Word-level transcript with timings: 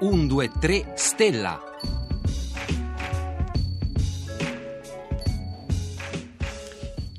123 0.00 0.92
Stella. 0.94 1.73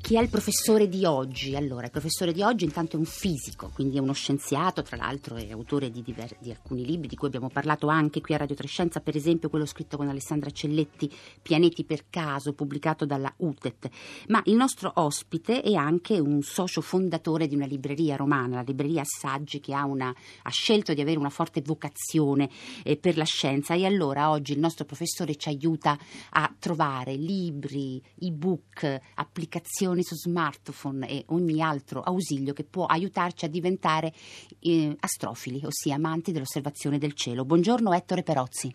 Chi 0.06 0.14
è 0.14 0.20
il 0.20 0.28
professore 0.28 0.88
di 0.88 1.04
oggi? 1.04 1.56
Allora, 1.56 1.86
il 1.86 1.90
professore 1.90 2.32
di 2.32 2.40
oggi 2.40 2.62
intanto 2.62 2.94
è 2.94 2.96
un 2.96 3.06
fisico, 3.06 3.72
quindi 3.74 3.96
è 3.96 4.00
uno 4.00 4.12
scienziato, 4.12 4.80
tra 4.82 4.96
l'altro 4.96 5.34
è 5.34 5.50
autore 5.50 5.90
di, 5.90 6.00
diver- 6.00 6.36
di 6.38 6.52
alcuni 6.52 6.86
libri 6.86 7.08
di 7.08 7.16
cui 7.16 7.26
abbiamo 7.26 7.48
parlato 7.48 7.88
anche 7.88 8.20
qui 8.20 8.34
a 8.34 8.36
Radio 8.36 8.54
Trescenza, 8.54 9.00
per 9.00 9.16
esempio 9.16 9.48
quello 9.48 9.66
scritto 9.66 9.96
con 9.96 10.08
Alessandra 10.08 10.48
Celletti, 10.50 11.10
Pianeti 11.42 11.82
per 11.82 12.04
caso, 12.08 12.52
pubblicato 12.52 13.04
dalla 13.04 13.34
UTET. 13.38 13.88
Ma 14.28 14.40
il 14.44 14.54
nostro 14.54 14.92
ospite 14.94 15.60
è 15.60 15.74
anche 15.74 16.20
un 16.20 16.40
socio 16.40 16.82
fondatore 16.82 17.48
di 17.48 17.56
una 17.56 17.66
libreria 17.66 18.14
romana, 18.14 18.54
la 18.54 18.64
libreria 18.64 19.00
Assaggi, 19.00 19.58
che 19.58 19.74
ha, 19.74 19.84
una, 19.84 20.14
ha 20.42 20.50
scelto 20.50 20.94
di 20.94 21.00
avere 21.00 21.18
una 21.18 21.30
forte 21.30 21.62
vocazione 21.62 22.48
eh, 22.84 22.96
per 22.96 23.16
la 23.16 23.24
scienza 23.24 23.74
e 23.74 23.84
allora 23.84 24.30
oggi 24.30 24.52
il 24.52 24.60
nostro 24.60 24.84
professore 24.84 25.34
ci 25.34 25.48
aiuta 25.48 25.98
a 26.30 26.54
trovare 26.56 27.16
libri, 27.16 28.00
ebook, 28.20 29.00
applicazioni 29.14 29.94
su 30.02 30.14
smartphone 30.14 31.08
e 31.08 31.24
ogni 31.28 31.62
altro 31.62 32.00
ausilio 32.00 32.52
che 32.52 32.64
può 32.64 32.86
aiutarci 32.86 33.44
a 33.44 33.48
diventare 33.48 34.12
eh, 34.60 34.96
astrofili, 34.98 35.60
ossia 35.64 35.94
amanti 35.94 36.32
dell'osservazione 36.32 36.98
del 36.98 37.14
cielo. 37.14 37.44
Buongiorno 37.44 37.92
Ettore 37.92 38.22
Perozzi. 38.22 38.74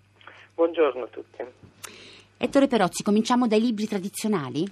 Buongiorno 0.53 1.03
a 1.03 1.07
tutti. 1.07 1.43
Ettore 2.37 2.67
Perozzi, 2.67 3.03
cominciamo 3.03 3.47
dai 3.47 3.61
libri 3.61 3.85
tradizionali? 3.85 4.65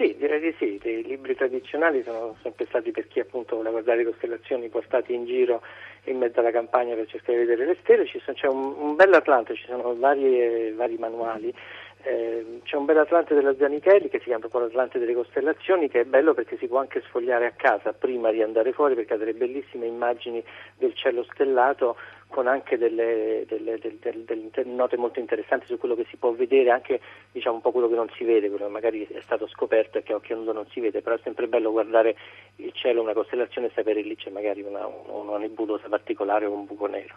Sì, 0.00 0.16
direi 0.16 0.40
di 0.40 0.54
sì. 0.58 0.80
I 0.82 1.02
libri 1.02 1.34
tradizionali 1.34 2.02
sono 2.02 2.34
sempre 2.42 2.64
stati 2.64 2.90
per 2.90 3.06
chi 3.08 3.20
appunto 3.20 3.56
vuole 3.56 3.70
guardare 3.70 3.98
le 3.98 4.10
costellazioni 4.10 4.70
portati 4.70 5.12
in 5.12 5.26
giro 5.26 5.60
in 6.04 6.16
mezzo 6.16 6.40
alla 6.40 6.50
campagna 6.50 6.94
per 6.94 7.06
cercare 7.06 7.40
di 7.40 7.44
vedere 7.44 7.66
le 7.66 7.78
stelle. 7.82 8.06
Sono, 8.06 8.34
c'è 8.34 8.46
un, 8.46 8.74
un 8.78 8.96
bel 8.96 9.12
Atlante, 9.12 9.54
ci 9.54 9.66
sono 9.66 9.94
vari, 9.96 10.72
vari 10.72 10.96
manuali 10.96 11.54
eh, 12.02 12.60
c'è 12.64 12.76
un 12.76 12.84
bel 12.84 12.98
Atlante 12.98 13.34
della 13.34 13.54
Zanichelli 13.54 14.08
che 14.08 14.18
si 14.18 14.24
chiama 14.24 14.40
proprio 14.40 14.62
l'Atlante 14.62 14.98
delle 14.98 15.14
Costellazioni 15.14 15.88
che 15.88 16.00
è 16.00 16.04
bello 16.04 16.34
perché 16.34 16.56
si 16.56 16.66
può 16.66 16.78
anche 16.78 17.02
sfogliare 17.02 17.46
a 17.46 17.52
casa 17.52 17.92
prima 17.92 18.30
di 18.30 18.42
andare 18.42 18.72
fuori 18.72 18.94
perché 18.94 19.14
ha 19.14 19.16
delle 19.16 19.34
bellissime 19.34 19.86
immagini 19.86 20.42
del 20.76 20.94
cielo 20.94 21.24
stellato 21.32 21.96
con 22.30 22.46
anche 22.46 22.78
delle, 22.78 23.44
delle, 23.46 23.78
delle, 23.78 24.24
delle, 24.24 24.50
note 24.64 24.96
molto 24.96 25.18
interessanti 25.18 25.66
su 25.66 25.76
quello 25.78 25.96
che 25.96 26.06
si 26.08 26.16
può 26.16 26.30
vedere, 26.30 26.70
anche 26.70 27.00
diciamo, 27.32 27.56
un 27.56 27.60
po' 27.60 27.72
quello 27.72 27.88
che 27.88 27.96
non 27.96 28.08
si 28.16 28.24
vede, 28.24 28.48
quello 28.48 28.66
che 28.66 28.70
magari 28.70 29.04
è 29.04 29.20
stato 29.24 29.48
scoperto 29.48 29.98
e 29.98 30.02
che 30.04 30.12
a 30.12 30.16
occhio 30.16 30.36
nudo 30.36 30.52
non 30.52 30.66
si 30.70 30.78
vede, 30.78 31.02
però 31.02 31.16
è 31.16 31.20
sempre 31.24 31.48
bello 31.48 31.72
guardare 31.72 32.16
il 32.56 32.72
cielo, 32.72 33.02
una 33.02 33.14
costellazione 33.14 33.66
e 33.66 33.72
sapere 33.74 34.00
lì 34.00 34.14
c'è 34.16 34.30
magari 34.30 34.62
una, 34.62 34.86
una 34.86 35.38
nebulosa 35.38 35.88
particolare 35.88 36.46
o 36.46 36.52
un 36.52 36.66
buco 36.66 36.86
nero. 36.86 37.16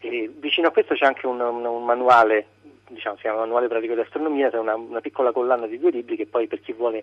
E 0.00 0.30
vicino 0.34 0.68
a 0.68 0.72
questo 0.72 0.94
c'è 0.94 1.04
anche 1.04 1.26
un, 1.26 1.38
un, 1.38 1.64
un 1.64 1.84
manuale 1.84 2.46
diciamo, 2.88 3.16
si 3.16 3.22
chiama 3.22 3.40
Manuale 3.40 3.68
Pratico 3.68 3.94
di 3.94 4.00
Astronomia, 4.00 4.50
è 4.50 4.58
una, 4.58 4.74
una, 4.74 5.00
piccola 5.00 5.32
collana 5.32 5.66
di 5.66 5.78
due 5.78 5.90
libri 5.90 6.16
che 6.16 6.26
poi 6.26 6.46
per 6.46 6.60
chi 6.60 6.72
vuole 6.72 7.02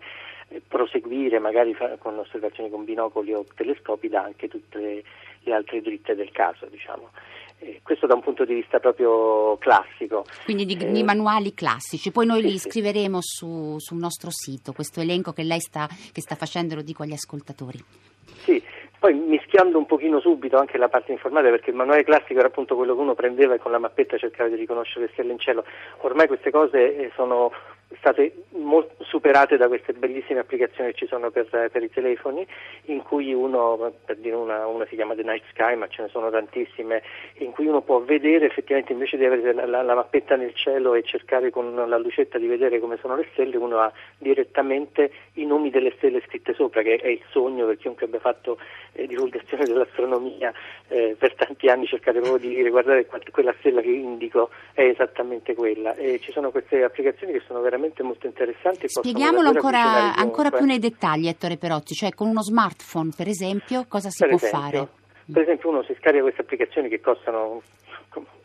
eh, 0.49 0.61
proseguire 0.67 1.39
magari 1.39 1.73
fa, 1.73 1.97
con 1.97 2.17
osservazioni 2.17 2.69
con 2.69 2.85
binocoli 2.85 3.33
o 3.33 3.45
telescopi 3.55 4.09
dà 4.09 4.23
anche 4.23 4.47
tutte 4.47 5.03
le, 5.41 5.53
altre 5.53 5.81
dritte 5.81 6.15
del 6.15 6.31
caso. 6.31 6.65
Diciamo. 6.67 7.09
Eh, 7.59 7.79
questo 7.81 8.07
da 8.07 8.15
un 8.15 8.21
punto 8.21 8.45
di 8.45 8.55
vista 8.55 8.79
proprio 8.79 9.57
classico. 9.57 10.25
Quindi 10.43 10.65
di, 10.65 10.77
eh, 10.79 10.91
di 10.91 11.03
manuali 11.03 11.53
classici, 11.53 12.11
poi 12.11 12.25
noi 12.25 12.41
sì, 12.41 12.47
li 12.47 12.57
scriveremo 12.57 13.19
su, 13.21 13.75
sul 13.77 13.97
nostro 13.97 14.29
sito, 14.31 14.73
questo 14.73 14.99
elenco 14.99 15.31
che 15.31 15.43
lei 15.43 15.59
sta, 15.59 15.87
che 15.87 16.21
sta 16.21 16.35
facendo, 16.35 16.75
lo 16.75 16.81
dico 16.81 17.03
agli 17.03 17.13
ascoltatori. 17.13 17.83
Sì, 18.43 18.61
poi 19.03 19.15
mischiando 19.15 19.77
un 19.77 19.85
pochino 19.85 20.21
subito 20.21 20.55
anche 20.57 20.77
la 20.77 20.87
parte 20.87 21.11
informatica, 21.11 21.51
perché 21.51 21.71
il 21.71 21.75
manuale 21.75 22.05
classico 22.05 22.39
era 22.39 22.47
appunto 22.47 22.77
quello 22.77 22.95
che 22.95 23.01
uno 23.01 23.15
prendeva 23.15 23.53
e 23.53 23.57
con 23.57 23.73
la 23.73 23.77
mappetta 23.77 24.17
cercava 24.17 24.47
di 24.47 24.55
riconoscere 24.55 25.07
le 25.07 25.11
stelle 25.11 25.33
in 25.33 25.39
cielo, 25.39 25.65
ormai 26.03 26.27
queste 26.27 26.51
cose 26.51 26.95
eh, 26.95 27.11
sono 27.13 27.51
state 27.97 28.33
superate 28.99 29.57
da 29.57 29.67
queste 29.67 29.93
bellissime 29.93 30.39
applicazioni 30.39 30.91
che 30.91 30.97
ci 30.97 31.07
sono 31.07 31.31
per, 31.31 31.47
per 31.47 31.83
i 31.83 31.89
telefoni, 31.89 32.45
in 32.85 33.03
cui 33.03 33.33
uno, 33.33 33.93
per 34.05 34.17
dire 34.17 34.35
una, 34.35 34.65
una, 34.67 34.85
si 34.87 34.95
chiama 34.95 35.15
The 35.15 35.23
Night 35.23 35.43
Sky, 35.49 35.75
ma 35.75 35.87
ce 35.87 36.03
ne 36.03 36.07
sono 36.07 36.29
tantissime, 36.29 37.03
in 37.39 37.51
cui 37.51 37.67
uno 37.67 37.81
può 37.81 37.99
vedere 37.99 38.45
effettivamente 38.45 38.93
invece 38.93 39.17
di 39.17 39.25
avere 39.25 39.53
la, 39.53 39.65
la, 39.65 39.81
la 39.81 39.95
mappetta 39.95 40.35
nel 40.35 40.53
cielo 40.55 40.95
e 40.95 41.03
cercare 41.03 41.49
con 41.49 41.75
la 41.75 41.97
lucetta 41.97 42.37
di 42.37 42.47
vedere 42.47 42.79
come 42.79 42.97
sono 42.99 43.15
le 43.15 43.27
stelle, 43.33 43.57
uno 43.57 43.79
ha 43.79 43.91
direttamente 44.17 45.11
i 45.33 45.45
nomi 45.45 45.69
delle 45.69 45.93
stelle 45.97 46.21
scritte 46.25 46.53
sopra, 46.53 46.81
che 46.81 46.95
è 46.95 47.07
il 47.07 47.21
sogno 47.29 47.65
per 47.65 47.77
chiunque 47.77 48.05
abbia 48.05 48.19
fatto 48.19 48.57
eh, 48.93 49.07
divulgazione 49.07 49.65
dell'astronomia 49.65 50.53
eh, 50.87 51.15
per 51.17 51.35
tanti 51.35 51.67
anni, 51.67 51.85
cercare 51.85 52.19
proprio 52.19 52.47
di 52.47 52.55
dire 52.55 52.69
guardate 52.69 53.07
quella 53.31 53.53
stella 53.59 53.81
che 53.81 53.89
indico 53.89 54.49
è 54.73 54.83
esattamente 54.83 55.53
quella. 55.53 55.95
E 55.95 56.19
ci 56.19 56.31
sono 56.31 56.51
queste 56.51 56.83
applicazioni 56.83 57.33
che 57.33 57.41
sono 57.45 57.61
veramente 57.61 58.03
molto 58.03 58.27
interessanti. 58.27 58.87
Spieghiamolo 58.87 59.49
ancora, 59.49 60.15
ancora 60.15 60.51
più 60.51 60.65
nei 60.65 60.79
dettagli, 60.79 61.27
Ettore 61.27 61.57
Perozzi, 61.57 61.93
cioè 61.93 62.13
con 62.13 62.27
uno 62.27 62.41
smartphone 62.41 63.11
per 63.15 63.27
esempio 63.27 63.85
cosa 63.87 64.09
si 64.09 64.19
per 64.19 64.29
può 64.29 64.37
esempio, 64.37 64.59
fare? 64.59 64.87
Per 65.31 65.41
esempio 65.41 65.69
uno 65.69 65.83
si 65.83 65.95
scarica 65.99 66.23
queste 66.23 66.41
applicazioni 66.41 66.89
che 66.89 66.99
costano 66.99 67.61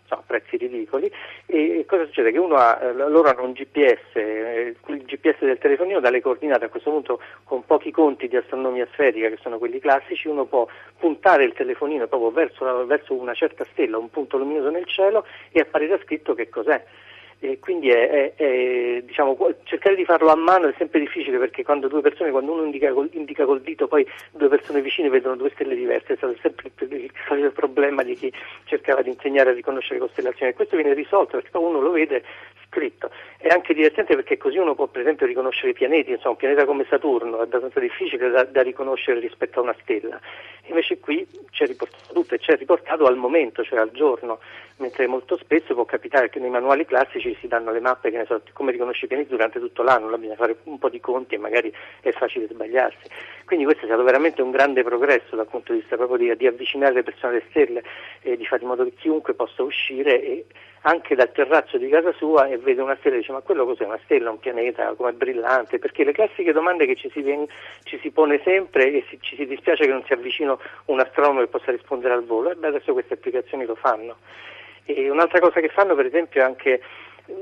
so, 0.09 0.23
prezzi 0.27 0.57
ridicoli 0.57 1.11
e 1.47 1.85
cosa 1.87 2.07
succede? 2.07 2.33
Che 2.33 2.39
uno 2.39 2.57
ha, 2.57 2.79
eh, 2.83 2.93
loro 2.93 3.29
hanno 3.29 3.45
un 3.45 3.53
GPS, 3.53 4.15
eh, 4.15 4.75
il 4.87 5.05
GPS 5.05 5.45
del 5.45 5.59
telefonino 5.59 6.01
dà 6.01 6.11
le 6.11 6.23
coordinate 6.23 6.65
a 6.65 6.69
questo 6.69 6.91
punto 6.91 7.21
con 7.45 7.65
pochi 7.65 7.91
conti 7.91 8.27
di 8.27 8.37
astronomia 8.37 8.89
sferica 8.93 9.29
che 9.29 9.39
sono 9.41 9.59
quelli 9.59 9.79
classici, 9.79 10.29
uno 10.29 10.47
può 10.47 10.67
puntare 10.99 11.45
il 11.45 11.53
telefonino 11.53 12.07
proprio 12.07 12.31
verso, 12.31 12.87
verso 12.87 13.15
una 13.15 13.35
certa 13.35 13.67
stella, 13.73 13.99
un 13.99 14.11
punto 14.11 14.39
luminoso 14.39 14.71
nel 14.71 14.87
cielo 14.87 15.27
e 15.53 15.61
apparirà 15.61 15.99
scritto 16.03 16.35
che 16.35 16.49
cos'è 16.49 16.83
e 17.41 17.59
quindi 17.61 17.89
è, 17.91 18.09
è, 18.09 18.35
è, 18.35 19.03
diciamo, 19.05 19.37
cercare 19.65 19.95
di 19.95 20.05
farlo 20.05 20.31
a 20.31 20.37
mano 20.37 20.69
è 20.69 20.75
sempre 20.77 21.01
difficile 21.01 21.39
perché 21.39 21.63
quando 21.63 21.89
due 21.89 22.01
persone, 22.01 22.31
quando 22.31 22.53
uno 22.53 22.65
indica 22.65 22.93
col, 22.93 23.09
indica 23.13 23.45
col, 23.45 23.61
dito, 23.61 23.87
poi 23.87 24.07
due 24.33 24.49
persone 24.49 24.83
vicine 24.83 25.09
vedono 25.09 25.37
due 25.37 25.51
stelle 25.51 25.77
diverse, 25.77 26.15
è 26.15 26.17
stato 26.17 26.37
sempre 26.41 26.71
il 26.91 27.11
solito 27.27 27.51
problema 27.53 28.03
di 28.03 28.15
chi 28.15 28.33
cercava 28.65 29.03
di 29.03 29.11
insegnare 29.11 29.51
a 29.51 29.55
riconoscere 29.55 29.95
le 29.95 30.07
costellazioni 30.07 30.53
questo 30.53 30.77
viene 30.77 30.95
risolto 30.95 31.37
perché 31.37 31.51
poi 31.51 31.65
uno 31.65 31.81
lo 31.81 31.91
vede 31.91 32.23
scritto. 32.69 33.11
È 33.37 33.49
anche 33.49 33.75
divertente 33.75 34.15
perché 34.15 34.37
così 34.37 34.59
uno 34.59 34.75
può 34.75 34.87
per 34.87 35.01
esempio 35.03 35.27
riconoscere 35.27 35.71
i 35.71 35.75
pianeti, 35.75 36.11
insomma 36.11 36.31
un 36.31 36.37
pianeta 36.37 36.65
come 36.65 36.87
Saturno 36.89 37.39
è 37.39 37.43
abbastanza 37.43 37.81
difficile 37.81 38.31
da, 38.31 38.45
da 38.45 38.63
riconoscere 38.63 39.21
rispetto 39.21 39.61
a 39.61 39.63
una 39.63 39.77
stella, 39.81 40.21
invece 40.67 40.99
qui 40.99 41.27
c'è 41.51 41.67
riportato 41.67 42.13
tutto 42.13 42.35
e 42.35 42.39
c'è 42.39 42.57
riportato 42.57 43.07
al 43.07 43.17
momento, 43.17 43.65
cioè 43.65 43.79
al 43.79 43.91
giorno, 43.91 44.39
mentre 44.77 45.07
molto 45.07 45.37
spesso 45.37 45.75
può 45.75 45.85
capitare 45.85 46.29
che 46.29 46.39
nei 46.39 46.51
manuali 46.51 46.85
classici 46.85 47.37
si 47.41 47.49
danno 47.49 47.73
le 47.73 47.81
mappe 47.81 48.11
che 48.11 48.19
ne 48.19 48.27
so, 48.27 48.41
come 48.53 48.73
riconosci 48.73 49.05
i 49.05 49.09
pianeti 49.09 49.31
durante 49.31 49.59
tutto 49.59 49.83
l'anno, 49.83 50.17
bisogna 50.17 50.37
fare 50.37 50.57
un 50.65 50.79
po' 50.79 50.89
di 50.89 51.01
conti 51.01 51.35
e 51.35 51.39
magari 51.39 51.73
è 52.01 52.11
facile 52.11 52.47
sbagliarsi. 52.49 53.09
Quindi 53.49 53.65
questo 53.65 53.85
è 53.85 53.89
stato 53.89 54.03
veramente 54.03 54.43
un 54.43 54.51
grande 54.51 54.83
progresso 54.83 55.35
dal 55.35 55.47
punto 55.49 55.73
di 55.73 55.79
vista 55.79 55.97
proprio 55.97 56.19
di, 56.19 56.37
di 56.37 56.47
avvicinare 56.47 56.93
le 56.93 57.03
persone 57.03 57.33
alle 57.33 57.45
stelle 57.49 57.83
e 58.21 58.37
di 58.37 58.45
fare 58.45 58.61
in 58.61 58.69
modo 58.69 58.85
che 58.85 58.93
chiunque 58.93 59.33
possa 59.33 59.63
uscire 59.63 60.23
e 60.23 60.45
anche 60.83 61.15
dal 61.15 61.33
terrazzo 61.33 61.79
di 61.79 61.89
casa 61.89 62.13
sua 62.13 62.47
e 62.47 62.59
vede 62.59 62.83
una 62.83 62.95
stella 63.01 63.15
e 63.15 63.21
dice 63.21 63.33
ma 63.33 63.41
quello 63.41 63.65
cos'è 63.65 63.87
una 63.87 63.99
stella, 64.05 64.29
un 64.29 64.39
pianeta, 64.39 64.93
come 64.97 65.15
brillante? 65.15 65.79
Perché 65.79 66.05
le 66.05 66.13
classiche 66.13 66.53
domande 66.53 66.85
che 66.85 66.95
ci 66.95 67.09
si, 67.09 67.23
ven- 67.23 67.49
ci 67.85 67.99
si 68.03 68.11
pone 68.11 68.39
sempre 68.45 68.93
e 68.93 69.05
si- 69.09 69.19
ci 69.23 69.35
si 69.35 69.47
dispiace 69.47 69.87
che 69.87 69.93
non 69.93 70.05
sia 70.05 70.17
vicino 70.17 70.61
un 70.85 71.01
astronomo 71.01 71.41
che 71.41 71.47
possa 71.47 71.71
rispondere 71.71 72.13
al 72.13 72.27
volo, 72.27 72.51
e 72.51 72.55
beh, 72.55 72.67
adesso 72.67 72.93
queste 72.93 73.15
applicazioni 73.15 73.65
lo 73.65 73.77
fanno. 73.77 74.17
E 74.85 75.09
un'altra 75.09 75.41
cosa 75.41 75.61
che 75.61 75.69
fanno 75.69 75.95
per 75.95 76.05
esempio 76.05 76.43
è 76.43 76.45
anche 76.45 76.83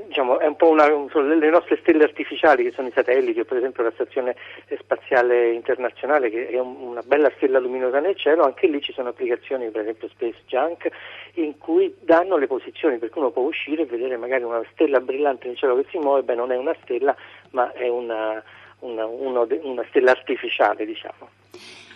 diciamo, 0.07 0.39
è 0.39 0.45
un 0.45 0.55
po' 0.55 0.69
una, 0.69 0.87
le 0.87 1.49
nostre 1.49 1.77
stelle 1.77 2.03
artificiali 2.03 2.63
che 2.63 2.71
sono 2.71 2.87
i 2.87 2.91
satelliti, 2.91 3.43
per 3.45 3.57
esempio 3.57 3.83
la 3.83 3.91
Stazione 3.91 4.35
Spaziale 4.77 5.51
Internazionale 5.51 6.29
che 6.29 6.49
è 6.49 6.59
un, 6.59 6.75
una 6.79 7.01
bella 7.01 7.31
stella 7.35 7.59
luminosa 7.59 7.99
nel 7.99 8.15
cielo, 8.15 8.43
anche 8.43 8.67
lì 8.67 8.81
ci 8.81 8.93
sono 8.93 9.09
applicazioni, 9.09 9.69
per 9.69 9.81
esempio 9.81 10.09
Space 10.09 10.41
Junk, 10.45 10.89
in 11.35 11.57
cui 11.57 11.95
danno 12.01 12.37
le 12.37 12.47
posizioni, 12.47 12.97
perché 12.97 13.17
uno 13.19 13.31
può 13.31 13.43
uscire 13.43 13.83
e 13.83 13.85
vedere 13.85 14.17
magari 14.17 14.43
una 14.43 14.63
stella 14.71 14.99
brillante 14.99 15.47
nel 15.47 15.57
cielo 15.57 15.75
che 15.75 15.85
si 15.89 15.97
muove, 15.97 16.23
beh 16.23 16.35
non 16.35 16.51
è 16.51 16.57
una 16.57 16.75
stella, 16.83 17.15
ma 17.51 17.71
è 17.71 17.87
una, 17.87 18.43
una, 18.79 19.05
uno, 19.05 19.47
una 19.61 19.85
stella 19.87 20.11
artificiale, 20.11 20.85
diciamo. 20.85 21.29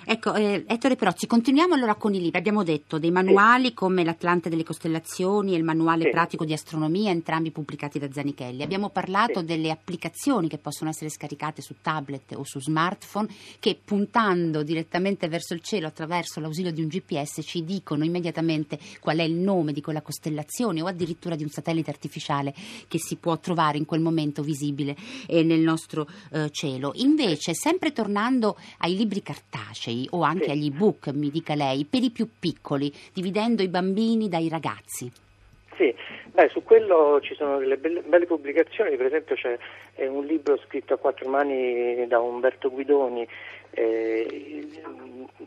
Ecco, 0.03 0.33
eh, 0.33 0.63
Ettore 0.67 0.95
Perozzi, 0.95 1.27
continuiamo 1.27 1.75
allora 1.75 1.93
con 1.95 2.13
i 2.13 2.19
libri. 2.19 2.37
Abbiamo 2.37 2.63
detto 2.63 2.97
dei 2.97 3.11
manuali 3.11 3.67
sì. 3.67 3.73
come 3.73 4.03
l'Atlante 4.03 4.49
delle 4.49 4.63
Costellazioni 4.63 5.53
e 5.53 5.57
il 5.57 5.63
manuale 5.63 6.05
sì. 6.05 6.09
pratico 6.09 6.43
di 6.43 6.53
astronomia, 6.53 7.11
entrambi 7.11 7.51
pubblicati 7.51 7.99
da 7.99 8.11
Zanichelli. 8.11 8.63
Abbiamo 8.63 8.89
parlato 8.89 9.39
sì. 9.39 9.45
delle 9.45 9.69
applicazioni 9.69 10.47
che 10.47 10.57
possono 10.57 10.89
essere 10.89 11.09
scaricate 11.09 11.61
su 11.61 11.75
tablet 11.81 12.33
o 12.33 12.43
su 12.43 12.59
smartphone 12.59 13.27
che 13.59 13.79
puntando 13.83 14.63
direttamente 14.63 15.27
verso 15.27 15.53
il 15.53 15.61
cielo 15.61 15.87
attraverso 15.87 16.39
l'ausilio 16.39 16.71
di 16.71 16.81
un 16.81 16.87
GPS 16.87 17.41
ci 17.43 17.63
dicono 17.63 18.03
immediatamente 18.03 18.79
qual 18.99 19.17
è 19.17 19.23
il 19.23 19.35
nome 19.35 19.71
di 19.71 19.81
quella 19.81 20.01
costellazione 20.01 20.81
o 20.81 20.87
addirittura 20.87 21.35
di 21.35 21.43
un 21.43 21.49
satellite 21.49 21.91
artificiale 21.91 22.53
che 22.87 22.97
si 22.97 23.17
può 23.17 23.37
trovare 23.37 23.77
in 23.77 23.85
quel 23.85 24.01
momento 24.01 24.41
visibile 24.41 24.95
eh, 25.27 25.43
nel 25.43 25.59
nostro 25.59 26.07
eh, 26.31 26.49
cielo. 26.49 26.91
Invece, 26.95 27.53
sempre 27.53 27.91
tornando 27.91 28.57
ai 28.79 28.95
libri 28.95 29.21
cartacei, 29.21 29.90
cartacei 29.91 30.07
o 30.11 30.21
anche 30.21 30.45
sì. 30.45 30.51
agli 30.51 30.65
ebook, 30.67 31.07
mi 31.09 31.29
dica 31.29 31.55
lei, 31.55 31.85
per 31.85 32.03
i 32.03 32.11
più 32.11 32.27
piccoli, 32.39 32.91
dividendo 33.13 33.61
i 33.61 33.67
bambini 33.67 34.29
dai 34.29 34.49
ragazzi? 34.49 35.11
Sì, 35.75 35.93
beh, 36.31 36.49
su 36.49 36.63
quello 36.63 37.19
ci 37.21 37.33
sono 37.35 37.57
delle 37.57 37.77
belle, 37.77 38.01
belle, 38.01 38.25
pubblicazioni, 38.25 38.95
per 38.95 39.07
esempio 39.07 39.35
c'è 39.35 39.57
un 40.07 40.25
libro 40.25 40.57
scritto 40.65 40.93
a 40.93 40.97
quattro 40.97 41.27
mani 41.29 42.05
da 42.07 42.19
Umberto 42.19 42.69
Guidoni 42.69 43.27
eh, 43.71 44.67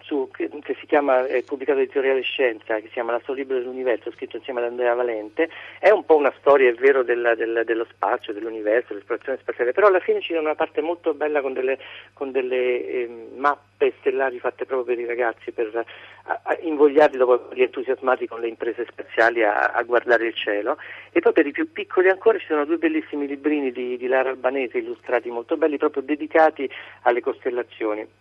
su, 0.01 0.29
che, 0.33 0.51
che, 0.63 0.77
si 0.79 0.87
chiama, 0.87 1.27
è 1.27 1.43
pubblicato 1.43 1.79
editoriale 1.79 2.23
Scienza, 2.23 2.77
che 2.77 2.87
si 2.87 2.95
chiama 2.95 3.13
L'astro 3.13 3.35
libro 3.35 3.57
dell'universo, 3.57 4.11
scritto 4.13 4.37
insieme 4.37 4.61
ad 4.61 4.67
Andrea 4.67 4.95
Valente, 4.95 5.49
è 5.79 5.91
un 5.91 6.05
po' 6.05 6.17
una 6.17 6.33
storia, 6.39 6.69
è 6.69 6.75
vero, 6.75 7.03
della, 7.03 7.35
della, 7.35 7.65
dello 7.65 7.87
spazio, 7.91 8.33
dell'universo, 8.33 8.89
dell'esplorazione 8.89 9.39
spaziale, 9.41 9.73
però 9.73 9.89
alla 9.89 10.01
fine 10.01 10.21
c'è 10.21 10.39
una 10.39 10.55
parte 10.55 10.81
molto 10.81 11.15
bella 11.15 11.41
con 11.41 11.53
delle, 11.53 11.79
con 12.13 12.33
delle 12.33 12.87
eh, 12.87 13.29
mappe 13.37 13.95
stellari 14.01 14.39
fatte 14.39 14.65
proprio 14.65 14.95
per 14.95 15.03
i 15.03 15.07
ragazzi, 15.07 15.53
per 15.53 15.85
a, 16.25 16.41
a 16.43 16.57
invogliarli 16.61 17.17
dopo 17.17 17.49
gli 17.53 17.63
entusiasmati 17.63 18.27
con 18.27 18.41
le 18.41 18.49
imprese 18.49 18.87
spaziali 18.89 19.43
a, 19.43 19.73
a, 19.73 19.83
guardare 19.83 20.27
il 20.27 20.35
cielo. 20.35 20.77
E 21.13 21.21
poi 21.21 21.33
per 21.33 21.47
i 21.47 21.53
più 21.53 21.71
piccoli 21.73 22.09
ancora 22.09 22.39
ci 22.39 22.47
sono 22.47 22.65
due 22.65 22.79
bellissimi 22.79 23.27
librini 23.27 23.73
di, 23.73 23.97
di 23.97 24.07
Lara 24.07 24.31
Albanese 24.31 24.79
illustrati 24.79 25.31
molto 25.31 25.57
belli, 25.57 25.77
proprio 25.77 26.03
dedicati 26.03 26.69
alle 27.03 27.21
costellazioni. 27.21 28.14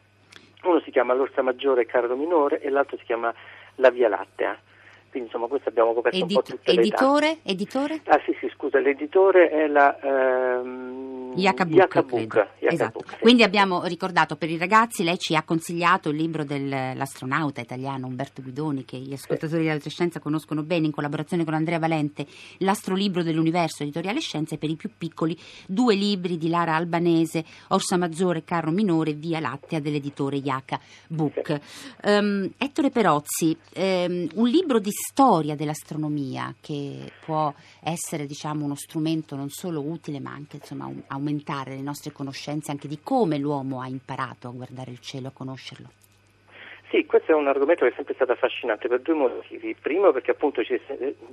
Uno 0.63 0.79
si 0.81 0.91
chiama 0.91 1.13
L'Orsa 1.13 1.41
Maggiore 1.41 1.81
e 1.81 1.85
Carlo 1.85 2.15
Minore 2.15 2.61
e 2.61 2.69
l'altro 2.69 2.97
si 2.97 3.03
chiama 3.03 3.33
La 3.75 3.89
Via 3.89 4.07
Lattea. 4.07 4.57
Quindi 5.13 5.29
insomma 5.29 5.45
questo 5.45 5.69
abbiamo 5.69 5.93
coperto 5.93 6.17
Edit- 6.17 6.37
un 6.37 6.41
po' 6.41 6.49
tutte 6.49 6.71
editore? 6.71 7.25
le 7.27 7.31
età. 7.33 7.49
Editore? 7.51 8.01
Ah 8.05 8.21
sì 8.25 8.35
sì 8.39 8.51
scusa, 8.55 8.79
l'editore 8.79 9.49
è 9.49 9.67
la... 9.67 9.95
Ehm, 10.01 11.13
Yacabook. 11.35 12.47
Esatto. 12.59 13.03
Quindi 13.19 13.43
abbiamo 13.43 13.83
ricordato 13.85 14.35
per 14.35 14.49
i 14.49 14.57
ragazzi, 14.57 15.03
lei 15.03 15.17
ci 15.17 15.35
ha 15.35 15.43
consigliato 15.43 16.09
il 16.09 16.15
libro 16.15 16.43
dell'astronauta 16.43 17.61
italiano 17.61 18.07
Umberto 18.07 18.41
Guidoni, 18.41 18.85
che 18.85 18.97
gli 18.97 19.13
ascoltatori 19.13 19.63
della 19.63 19.79
Scienza 19.87 20.19
conoscono 20.19 20.63
bene, 20.63 20.85
in 20.85 20.91
collaborazione 20.91 21.43
con 21.43 21.53
Andrea 21.53 21.79
Valente, 21.79 22.25
L'astrolibro 22.59 23.23
dell'universo 23.23 23.83
editoriale 23.83 24.19
Scienza 24.19 24.55
e 24.55 24.57
per 24.57 24.69
i 24.69 24.75
più 24.75 24.91
piccoli 24.97 25.37
due 25.67 25.95
libri 25.95 26.37
di 26.37 26.49
Lara 26.49 26.75
Albanese, 26.75 27.43
Orsa 27.69 27.97
Maggiore 27.97 28.43
Carro 28.43 28.71
Minore, 28.71 29.13
Via 29.13 29.39
Lattea 29.39 29.79
dell'editore 29.79 30.37
Iaca 30.37 30.79
Book. 31.07 31.59
Um, 32.03 32.49
Ettore 32.57 32.89
Perozzi, 32.89 33.57
um, 33.75 34.27
un 34.35 34.47
libro 34.47 34.79
di 34.79 34.91
storia 35.05 35.55
dell'astronomia 35.55 36.55
che 36.61 37.11
può 37.23 37.53
essere 37.81 38.25
diciamo, 38.25 38.63
uno 38.63 38.75
strumento 38.75 39.35
non 39.35 39.49
solo 39.49 39.81
utile 39.81 40.19
ma 40.19 40.31
anche 40.31 40.57
insomma, 40.57 40.89
aumentare 41.07 41.75
le 41.75 41.81
nostre 41.81 42.11
conoscenze 42.11 42.71
anche 42.71 42.87
di 42.87 42.99
come 43.01 43.37
l'uomo 43.37 43.81
ha 43.81 43.87
imparato 43.87 44.47
a 44.47 44.51
guardare 44.51 44.91
il 44.91 44.99
cielo, 44.99 45.27
a 45.27 45.31
conoscerlo? 45.31 45.89
Sì, 46.93 47.07
questo 47.07 47.31
è 47.31 47.33
un 47.33 47.47
argomento 47.47 47.85
che 47.85 47.89
è 47.89 47.93
sempre 47.95 48.13
stato 48.13 48.33
affascinante 48.33 48.87
per 48.87 48.99
due 48.99 49.15
motivi. 49.15 49.73
Primo 49.73 50.11
perché 50.11 50.29
appunto 50.29 50.63
ci, 50.63 50.79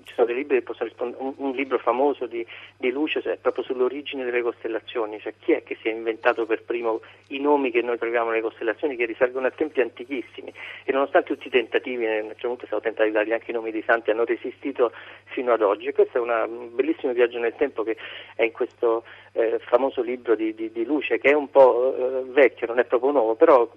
ci 0.05 0.15
sono 0.15 0.27
dei 0.27 0.37
libri 0.37 0.57
che 0.57 0.63
possono 0.63 0.89
rispondere, 0.89 1.23
un, 1.23 1.35
un 1.37 1.51
libro 1.51 1.77
famoso 1.77 2.25
di, 2.25 2.47
di 2.79 2.91
Luce 2.91 3.21
cioè, 3.21 3.37
proprio 3.37 3.63
sull'origine 3.65 4.25
delle 4.25 4.41
costellazioni, 4.41 5.21
cioè 5.21 5.35
chi 5.39 5.53
è 5.53 5.63
che 5.63 5.77
si 5.83 5.89
è 5.89 5.93
inventato 5.93 6.47
per 6.47 6.63
primo 6.63 7.03
i 7.27 7.41
nomi 7.41 7.71
che 7.71 7.83
noi 7.83 7.99
troviamo 7.99 8.31
nelle 8.31 8.41
costellazioni 8.41 8.97
che 8.97 9.05
risalgono 9.05 9.49
a 9.49 9.51
tempi 9.51 9.83
antichissimi 9.83 10.51
e 10.85 10.93
nonostante 10.93 11.35
tutti 11.35 11.49
i 11.49 11.51
tentativi, 11.51 12.07
a 12.07 12.23
un 12.23 12.29
certo 12.29 12.49
punto 12.49 12.65
siamo 12.65 12.83
tentati 12.83 13.11
di 13.11 13.15
dargli 13.15 13.33
anche 13.33 13.51
i 13.51 13.55
nomi 13.55 13.71
dei 13.71 13.85
santi, 13.87 14.13
hanno 14.13 14.25
resistito 14.25 14.93
fino 15.25 15.53
ad 15.53 15.61
oggi. 15.61 15.93
Questo 15.93 16.17
è 16.17 16.21
una, 16.23 16.45
un 16.45 16.75
bellissimo 16.75 17.13
viaggio 17.13 17.39
nel 17.39 17.55
tempo 17.57 17.83
che 17.83 17.99
è 18.35 18.45
in 18.45 18.53
questo 18.53 19.05
eh, 19.33 19.59
famoso 19.61 20.03
libro 20.03 20.35
di, 20.35 20.55
di, 20.55 20.73
di, 20.73 20.85
Luce 20.85 21.19
che 21.19 21.31
è 21.31 21.35
un 21.35 21.51
po' 21.51 21.95
eh, 21.95 22.25
vecchio, 22.31 22.67
non 22.67 22.79
è 22.79 22.85
proprio 22.85 23.13
nuovo, 23.13 23.35
però 23.35 23.71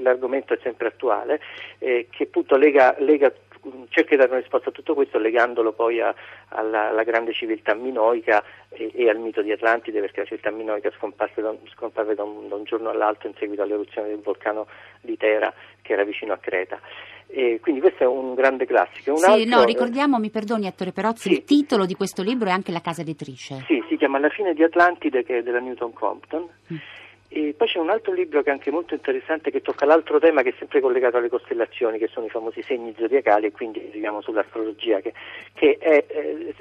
l'argomento 0.00 0.54
è 0.54 0.58
sempre 0.62 0.88
attuale, 0.88 1.17
eh, 1.78 2.06
che 2.10 2.24
appunto 2.24 2.56
lega, 2.56 2.94
lega 2.98 3.32
cerca 3.88 4.10
di 4.10 4.16
dare 4.16 4.30
una 4.30 4.40
risposta 4.40 4.68
a 4.68 4.72
tutto 4.72 4.94
questo 4.94 5.18
legandolo 5.18 5.72
poi 5.72 6.00
a, 6.00 6.14
alla, 6.48 6.88
alla, 6.88 7.02
grande 7.02 7.32
civiltà 7.32 7.74
minoica 7.74 8.42
e, 8.68 8.90
e, 8.94 9.08
al 9.08 9.18
mito 9.18 9.42
di 9.42 9.52
Atlantide 9.52 10.00
perché 10.00 10.20
la 10.20 10.26
civiltà 10.26 10.50
minoica 10.50 10.90
scomparve, 10.96 11.42
da, 11.42 11.54
scomparve 11.74 12.14
da, 12.14 12.22
un, 12.22 12.48
da, 12.48 12.54
un, 12.54 12.64
giorno 12.64 12.90
all'altro 12.90 13.28
in 13.28 13.34
seguito 13.36 13.62
all'eruzione 13.62 14.08
del 14.08 14.20
vulcano 14.20 14.66
di 15.00 15.16
Tera 15.16 15.52
che 15.82 15.92
era 15.92 16.04
vicino 16.04 16.32
a 16.32 16.38
Creta. 16.38 16.80
E 17.30 17.58
quindi 17.60 17.82
questo 17.82 18.04
è 18.04 18.06
un 18.06 18.34
grande 18.34 18.64
classico. 18.64 19.10
Un 19.10 19.18
sì, 19.18 19.30
altro, 19.30 19.58
no, 19.58 19.64
ricordiamo, 19.64 20.18
mi 20.18 20.30
perdoni 20.30 20.66
Ettore 20.66 20.92
Perozzi, 20.92 21.28
sì. 21.28 21.32
il 21.34 21.44
titolo 21.44 21.84
di 21.84 21.94
questo 21.94 22.22
libro 22.22 22.48
è 22.48 22.52
anche 22.52 22.72
La 22.72 22.80
casa 22.80 23.02
editrice. 23.02 23.64
Sì, 23.66 23.82
si 23.88 23.96
chiama 23.98 24.18
La 24.18 24.30
fine 24.30 24.54
di 24.54 24.62
Atlantide 24.62 25.24
che 25.24 25.38
è 25.38 25.42
della 25.42 25.60
Newton 25.60 25.92
Compton. 25.92 26.48
Mm. 26.72 26.76
E 27.30 27.54
poi 27.56 27.68
c'è 27.68 27.78
un 27.78 27.90
altro 27.90 28.14
libro 28.14 28.42
che 28.42 28.48
è 28.48 28.52
anche 28.52 28.70
molto 28.70 28.94
interessante 28.94 29.50
che 29.50 29.60
tocca 29.60 29.84
l'altro 29.84 30.18
tema 30.18 30.42
che 30.42 30.50
è 30.50 30.54
sempre 30.58 30.80
collegato 30.80 31.18
alle 31.18 31.28
costellazioni, 31.28 31.98
che 31.98 32.08
sono 32.08 32.26
i 32.26 32.30
famosi 32.30 32.62
segni 32.62 32.94
zodiacali 32.96 33.46
e 33.46 33.52
quindi 33.52 33.90
diciamo 33.92 34.22
sull'astrologia, 34.22 35.00
che, 35.00 35.12
che 35.52 35.76
è, 35.78 36.04
eh, 36.08 36.54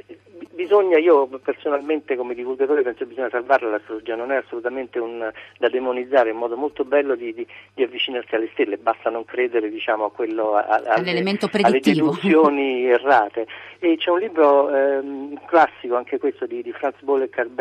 bisogna, 0.58 0.98
io 0.98 1.28
personalmente 1.42 2.16
come 2.16 2.34
divulgatore 2.34 2.81
penso 2.81 3.00
che 3.00 3.10
bisogna 3.12 3.30
salvarla 3.30 3.69
l'astrologia, 3.69 4.16
non 4.16 4.31
è 4.31 4.36
assolutamente 4.36 5.00
un, 5.00 5.31
da 5.60 5.69
demonizzare, 5.69 6.30
è 6.30 6.34
un 6.34 6.40
modo 6.40 6.58
molto 6.58 6.84
bello 6.84 7.16
di, 7.16 7.34
di, 7.34 7.48
di 7.74 7.84
avvicinarsi 7.84 8.36
alle 8.36 8.50
stelle, 8.52 8.78
basta 8.78 9.10
non 9.10 9.24
credere 9.24 9.69
diciamo, 9.69 10.06
a 10.06 10.12
quello, 10.12 10.56
a, 10.56 10.66
a, 10.66 10.96
all'elemento 10.96 11.48
alle, 11.52 11.64
alle 11.64 11.80
deduzioni 11.80 12.88
errate. 12.88 13.48
E 13.80 13.96
c'è 13.98 14.10
un 14.10 14.19
libro 14.19 14.75
ehm, 14.75 15.46
classico, 15.46 15.96
anche 15.96 16.18
questo 16.18 16.48
di, 16.48 16.64
di 16.64 16.72
Franz 16.72 17.00
Boll 17.02 17.22
e 17.22 17.30
Carl 17.30 17.52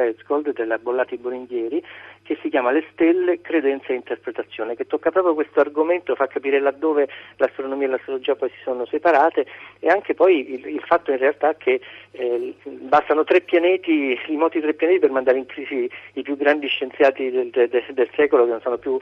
della 0.55 0.79
Bollati 0.79 1.19
Boringhieri, 1.19 1.85
che 2.26 2.37
si 2.43 2.49
chiama 2.49 2.73
Le 2.73 2.84
stelle, 2.93 3.40
credenza 3.40 3.93
e 3.93 3.94
interpretazione, 3.94 4.75
che 4.75 4.87
tocca 4.87 5.11
proprio 5.11 5.34
questo 5.34 5.61
argomento, 5.61 6.17
fa 6.17 6.26
capire 6.26 6.58
laddove 6.58 7.08
l'astronomia 7.37 7.87
e 7.87 7.90
l'astrologia 7.90 8.34
poi 8.34 8.50
si 8.50 8.61
sono 8.62 8.84
separate 8.84 9.46
e 9.78 9.88
anche 9.88 10.14
poi 10.14 10.55
il, 10.55 10.67
il 10.67 10.82
fatto 10.84 11.12
in 11.12 11.19
realtà 11.19 11.55
che 11.55 11.81
eh, 12.11 12.55
bastano 12.64 13.23
tre 13.25 13.40
pianeti, 13.43 14.19
i 14.26 14.37
moti 14.37 14.61
tre 14.61 14.75
pianeti 14.75 14.99
per 14.99 15.11
mandare 15.11 15.38
in 15.38 15.46
crisi 15.46 15.88
i 16.14 16.23
più 16.23 16.37
grandi 16.37 16.67
scienziati 16.67 17.31
del, 17.31 17.50
del, 17.50 17.69
del 17.69 18.11
secolo 18.14 18.44
che 18.44 18.50
non 18.50 18.61
sono 18.61 18.76
più, 18.76 18.99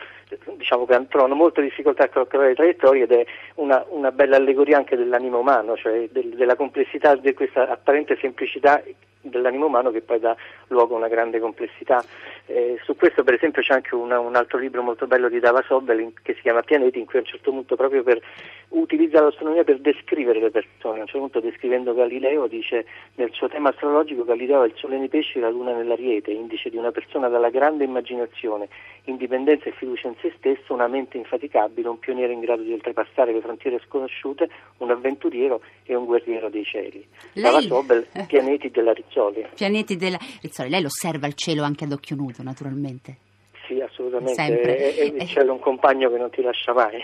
diciamo 0.57 0.85
che 0.85 0.95
hanno 0.95 1.35
molte 1.35 1.63
difficoltà 1.63 2.05
a 2.05 2.09
calcolare 2.09 2.51
le 2.51 2.55
traiettorie 2.55 3.05
ed 3.05 3.13
è 3.13 3.25
una, 3.57 3.85
una 3.89 4.13
bella 4.13 4.37
allegoria 4.37 4.77
anche 4.77 4.97
dell'animo 4.97 5.39
umano, 5.39 5.77
cioè 5.77 6.09
del, 6.11 6.35
della 6.35 6.57
complessità 6.57 7.17
di 7.17 7.33
questa 7.33 7.71
apparente 7.71 8.19
semplicità 8.21 8.83
dell'animo 9.25 9.67
umano 9.67 9.91
che 9.91 10.01
poi 10.01 10.21
dà 10.21 10.37
luogo 10.69 10.95
a 10.95 10.99
una 10.99 11.09
grande 11.09 11.41
complessità. 11.41 12.03
Eh, 12.47 12.79
su 12.83 12.97
questo 12.97 13.25
per 13.25 13.35
esempio 13.35 13.63
c'è 13.63 13.75
anche 13.75 13.95
una, 13.95 14.19
un 14.19 14.37
altro 14.37 14.59
libro 14.59 14.83
molto 14.83 15.07
bello 15.07 15.29
di 15.29 15.41
Dava 15.41 15.63
Sobel 15.63 16.13
che 16.23 16.35
si 16.35 16.43
chiama 16.43 16.63
Pianeti 16.63 16.99
in 16.99 17.07
cui 17.07 17.19
a 17.19 17.23
un 17.23 17.29
certo 17.29 17.51
punto 17.51 17.77
proprio 17.77 18.03
per 18.03 18.21
utilizza 18.69 19.23
l'astronomia 19.23 19.65
per 19.65 19.79
descrivere 19.79 20.41
le 20.41 20.51
persone, 20.51 20.99
a 20.99 21.01
un 21.01 21.07
certo 21.07 21.19
punto 21.19 21.41
descrivendo 21.41 21.95
Galileo 21.95 22.47
dice 22.47 22.85
nel 23.15 23.31
suo 23.33 23.49
tema 23.49 23.71
astrologico 23.71 24.25
Galileo 24.25 24.63
è 24.63 24.67
il 24.67 24.75
sole 24.77 24.99
nei 24.99 25.09
pesci 25.09 25.39
e 25.39 25.41
la 25.41 25.51
luna 25.51 25.73
nell'ariete, 25.73 26.31
indice 26.31 26.71
di 26.71 26.77
una 26.77 26.91
persona 26.91 27.29
dalla 27.29 27.51
grande 27.51 27.85
immaginazione, 27.85 28.69
indipendenza 29.05 29.69
e 29.69 29.73
fiducia 29.73 30.09
in 30.09 30.15
se 30.21 30.33
stesso, 30.37 30.73
una 30.73 30.89
mente 30.89 31.17
infaticabile, 31.17 31.89
un 31.89 31.99
pioniere 31.99 32.33
in 32.33 32.41
grado 32.41 32.63
di 32.63 32.73
oltrepassare 32.73 33.33
le 33.33 33.41
frontiere 33.41 33.81
sconosciute, 33.87 34.49
un 34.79 34.91
avventuriero 34.91 35.61
e 35.85 35.95
un 35.95 36.05
guerriero 36.05 36.49
dei 36.49 36.65
cieli. 36.65 37.07
Lei... 37.35 37.45
Dava 37.45 37.61
Sobel, 37.61 38.07
Pianeti 38.27 38.71
della 38.71 38.93
Rizzoli. 38.93 39.14
Rizzoli. 39.15 39.47
Pianeti 39.55 39.97
della 39.97 40.19
Rizzoli, 40.41 40.69
lei 40.69 40.81
lo 40.81 40.89
osserva 40.89 41.27
il 41.27 41.35
cielo 41.35 41.63
anche 41.63 41.85
ad 41.85 41.93
occhio 41.93 42.17
nudo, 42.17 42.43
naturalmente. 42.43 43.19
Sì, 43.67 43.81
assolutamente. 43.81 44.35
Sempre. 44.35 44.95
E, 44.95 45.15
e 45.17 45.25
c'è 45.25 45.41
un 45.41 45.59
compagno 45.59 46.11
che 46.11 46.19
non 46.19 46.29
ti 46.29 46.43
lascia 46.43 46.75
mai. 46.75 47.01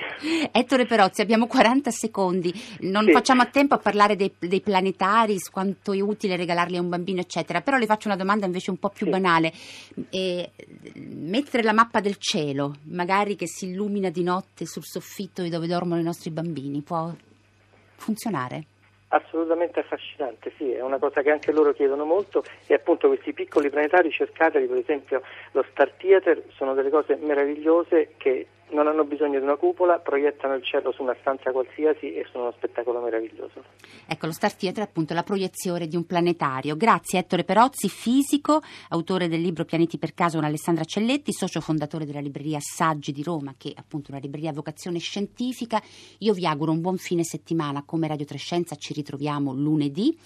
Ettore 0.52 0.84
Perozzi, 0.84 1.22
abbiamo 1.22 1.46
40 1.46 1.90
secondi. 1.90 2.52
Non 2.80 3.06
sì. 3.06 3.12
facciamo 3.12 3.40
a 3.40 3.46
tempo 3.46 3.74
a 3.74 3.78
parlare 3.78 4.14
dei, 4.14 4.30
dei, 4.38 4.60
planetari, 4.60 5.38
quanto 5.50 5.92
è 5.92 6.00
utile 6.00 6.36
regalarli 6.36 6.76
a 6.76 6.82
un 6.82 6.90
bambino, 6.90 7.20
eccetera. 7.20 7.62
Però 7.62 7.78
le 7.78 7.86
faccio 7.86 8.08
una 8.08 8.16
domanda 8.16 8.44
invece 8.44 8.70
un 8.70 8.76
po' 8.76 8.90
più 8.90 9.06
sì. 9.06 9.12
banale. 9.12 9.52
E, 10.10 10.50
mettere 10.92 11.62
la 11.62 11.72
mappa 11.72 12.00
del 12.00 12.16
cielo, 12.18 12.74
magari 12.90 13.36
che 13.36 13.46
si 13.46 13.68
illumina 13.68 14.10
di 14.10 14.22
notte 14.22 14.66
sul 14.66 14.84
soffitto 14.84 15.48
dove 15.48 15.66
dormono 15.66 16.00
i 16.00 16.04
nostri 16.04 16.30
bambini, 16.30 16.82
può 16.82 17.10
funzionare? 17.96 18.64
Assolutamente 19.12 19.80
affascinante, 19.80 20.52
sì, 20.56 20.70
è 20.70 20.82
una 20.82 20.98
cosa 20.98 21.20
che 21.22 21.32
anche 21.32 21.50
loro 21.50 21.72
chiedono 21.72 22.04
molto 22.04 22.44
e 22.66 22.74
appunto 22.74 23.08
questi 23.08 23.32
piccoli 23.32 23.68
planetari 23.68 24.08
cercateli, 24.12 24.66
per 24.66 24.76
esempio 24.76 25.22
lo 25.50 25.64
Star 25.70 25.90
Theater, 25.98 26.44
sono 26.54 26.74
delle 26.74 26.90
cose 26.90 27.16
meravigliose 27.16 28.14
che 28.16 28.46
non 28.70 28.86
hanno 28.86 29.04
bisogno 29.04 29.38
di 29.38 29.44
una 29.44 29.56
cupola, 29.56 29.98
proiettano 29.98 30.54
il 30.54 30.62
cielo 30.64 30.92
su 30.92 31.02
una 31.02 31.16
stanza 31.20 31.50
qualsiasi 31.50 32.14
e 32.14 32.26
sono 32.30 32.44
uno 32.44 32.52
spettacolo 32.56 33.00
meraviglioso. 33.00 33.64
Ecco, 34.06 34.26
lo 34.26 34.32
Star 34.32 34.54
Theater 34.54 34.84
è 34.84 34.86
appunto 34.86 35.14
la 35.14 35.22
proiezione 35.22 35.86
di 35.86 35.96
un 35.96 36.06
planetario. 36.06 36.76
Grazie 36.76 37.20
Ettore 37.20 37.44
Perozzi, 37.44 37.88
fisico, 37.88 38.60
autore 38.90 39.28
del 39.28 39.40
libro 39.40 39.64
Pianeti 39.64 39.98
per 39.98 40.14
caso 40.14 40.36
con 40.38 40.46
Alessandra 40.46 40.84
Celletti, 40.84 41.32
socio 41.32 41.60
fondatore 41.60 42.04
della 42.04 42.20
libreria 42.20 42.58
Saggi 42.60 43.12
di 43.12 43.22
Roma, 43.22 43.54
che 43.56 43.70
è 43.70 43.74
appunto 43.76 44.10
una 44.10 44.20
libreria 44.20 44.50
a 44.50 44.54
vocazione 44.54 44.98
scientifica. 44.98 45.80
Io 46.18 46.32
vi 46.32 46.46
auguro 46.46 46.72
un 46.72 46.80
buon 46.80 46.96
fine 46.96 47.24
settimana 47.24 47.82
come 47.84 48.08
Radio 48.08 48.26
Trescenza, 48.26 48.76
ci 48.76 48.92
ritroviamo 49.00 49.52
lunedì, 49.52 50.16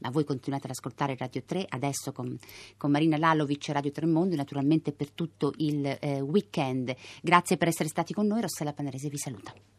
ma 0.00 0.10
voi 0.10 0.24
continuate 0.24 0.66
ad 0.66 0.72
ascoltare 0.72 1.16
Radio 1.16 1.42
3 1.44 1.66
adesso 1.68 2.12
con, 2.12 2.36
con 2.76 2.90
Marina 2.90 3.16
Lalovic 3.16 3.68
e 3.68 3.72
Radio 3.72 3.90
Tremondo 3.90 4.34
e 4.34 4.36
naturalmente 4.36 4.92
per 4.92 5.10
tutto 5.10 5.52
il 5.56 5.84
eh, 6.00 6.20
weekend. 6.20 6.94
Grazie 7.22 7.56
per 7.56 7.68
essere 7.68 7.88
stati 7.88 8.12
con 8.12 8.26
noi, 8.26 8.40
Rossella 8.40 8.72
Panarese 8.72 9.08
vi 9.08 9.18
saluta. 9.18 9.74